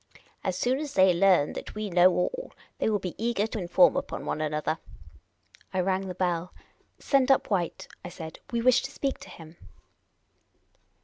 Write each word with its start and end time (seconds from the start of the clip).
As 0.43 0.57
soon 0.57 0.79
as 0.79 0.95
they 0.95 1.13
learn 1.13 1.53
that 1.53 1.75
we 1.75 1.91
know 1.91 2.09
all, 2.15 2.53
they 2.79 2.89
will 2.89 2.97
be 2.97 3.13
eager 3.23 3.45
to 3.45 3.59
inform 3.59 3.95
upon 3.95 4.25
one 4.25 4.41
another." 4.41 4.79
I 5.75 5.77
raifg 5.79 6.07
the 6.07 6.15
bell." 6.15 6.55
Send 6.97 7.29
up 7.29 7.51
White," 7.51 7.87
I 8.03 8.09
said." 8.09 8.39
We 8.51 8.63
wish 8.63 8.81
to 8.81 8.89
speak 8.89 9.19
to 9.19 9.29
him." 9.29 9.57